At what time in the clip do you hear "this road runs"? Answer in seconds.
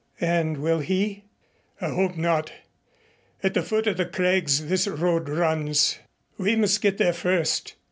4.65-5.99